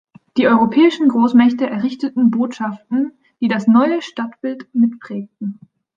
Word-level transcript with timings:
Die 0.35 0.47
europäischen 0.47 1.09
Großmächte 1.09 1.67
errichteten 1.69 2.31
Botschaften, 2.31 3.11
die 3.39 3.47
das 3.47 3.67
neue 3.67 4.01
Stadtbild 4.01 4.67
mitprägten. 4.73 5.59